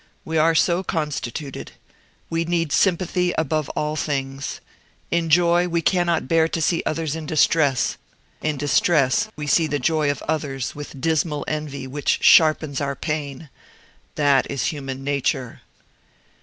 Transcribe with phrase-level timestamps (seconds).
[0.25, 1.73] We are so constituted.
[2.27, 4.59] We need sympathy above all things.
[5.11, 7.97] In joy we cannot bear to see others in distress;
[8.41, 13.51] in distress we see the joy of others with dismal envy which sharpens our pain.
[14.15, 15.61] That is human nature."